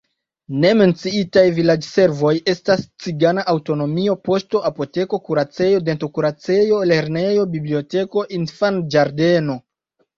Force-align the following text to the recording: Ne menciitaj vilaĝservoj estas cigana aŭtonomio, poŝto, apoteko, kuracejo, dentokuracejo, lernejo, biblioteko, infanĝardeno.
Ne 0.61 0.69
menciitaj 0.77 1.43
vilaĝservoj 1.57 2.31
estas 2.55 2.81
cigana 3.05 3.45
aŭtonomio, 3.55 4.17
poŝto, 4.31 4.65
apoteko, 4.73 5.23
kuracejo, 5.31 5.87
dentokuracejo, 5.93 6.85
lernejo, 6.95 7.49
biblioteko, 7.57 8.29
infanĝardeno. 8.43 9.65